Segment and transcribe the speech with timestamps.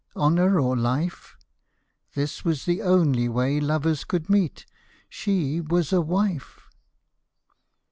[0.15, 1.37] Honour or life?
[2.15, 4.65] This was the only way lovers could meet—
[5.21, 6.61] She was a wife.